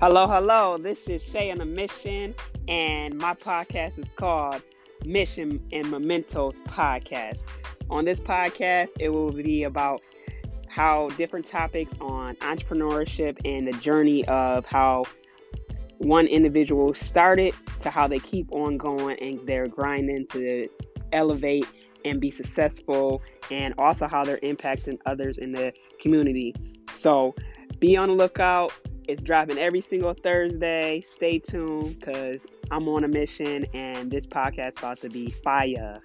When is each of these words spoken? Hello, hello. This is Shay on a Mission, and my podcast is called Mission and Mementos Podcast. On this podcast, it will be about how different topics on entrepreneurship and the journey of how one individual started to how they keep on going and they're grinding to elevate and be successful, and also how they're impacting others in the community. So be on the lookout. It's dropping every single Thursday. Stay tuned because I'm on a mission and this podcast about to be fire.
Hello, 0.00 0.28
hello. 0.28 0.78
This 0.78 1.08
is 1.08 1.20
Shay 1.24 1.50
on 1.50 1.60
a 1.60 1.64
Mission, 1.64 2.32
and 2.68 3.18
my 3.18 3.34
podcast 3.34 3.98
is 3.98 4.06
called 4.14 4.62
Mission 5.04 5.60
and 5.72 5.90
Mementos 5.90 6.54
Podcast. 6.68 7.38
On 7.90 8.04
this 8.04 8.20
podcast, 8.20 8.90
it 9.00 9.08
will 9.08 9.32
be 9.32 9.64
about 9.64 10.00
how 10.68 11.08
different 11.16 11.48
topics 11.48 11.92
on 12.00 12.36
entrepreneurship 12.36 13.38
and 13.44 13.66
the 13.66 13.76
journey 13.80 14.24
of 14.28 14.64
how 14.66 15.02
one 15.96 16.28
individual 16.28 16.94
started 16.94 17.52
to 17.80 17.90
how 17.90 18.06
they 18.06 18.20
keep 18.20 18.46
on 18.52 18.76
going 18.76 19.18
and 19.18 19.44
they're 19.48 19.66
grinding 19.66 20.28
to 20.28 20.68
elevate 21.12 21.66
and 22.04 22.20
be 22.20 22.30
successful, 22.30 23.20
and 23.50 23.74
also 23.78 24.06
how 24.06 24.24
they're 24.24 24.38
impacting 24.44 24.96
others 25.06 25.38
in 25.38 25.50
the 25.50 25.72
community. 26.00 26.54
So 26.94 27.34
be 27.80 27.96
on 27.96 28.10
the 28.10 28.14
lookout. 28.14 28.72
It's 29.08 29.22
dropping 29.22 29.56
every 29.56 29.80
single 29.80 30.12
Thursday. 30.12 31.02
Stay 31.10 31.38
tuned 31.38 31.98
because 31.98 32.42
I'm 32.70 32.86
on 32.88 33.04
a 33.04 33.08
mission 33.08 33.64
and 33.72 34.10
this 34.10 34.26
podcast 34.26 34.76
about 34.78 35.00
to 35.00 35.08
be 35.08 35.30
fire. 35.30 36.02